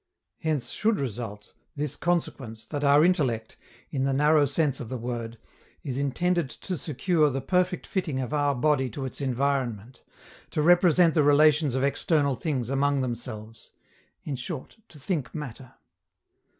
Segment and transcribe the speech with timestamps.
[0.39, 3.55] Hence should result this consequence that our intellect,
[3.91, 5.37] in the narrow sense of the word,
[5.83, 10.01] is intended to secure the perfect fitting of our body to its environment,
[10.49, 13.73] to represent the relations of external things among themselves
[14.23, 15.75] in short, to think matter.